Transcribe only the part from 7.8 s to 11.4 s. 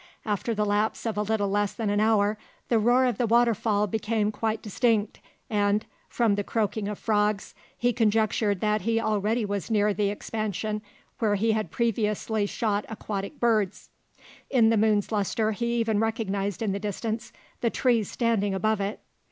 conjectured that he already was near the expansion where